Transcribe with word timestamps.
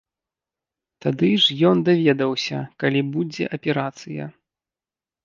Тады 1.05 1.27
ж 1.43 1.57
ён 1.69 1.83
даведаўся, 1.89 2.57
калі 2.85 3.01
будзе 3.19 3.45
аперацыя. 3.59 4.23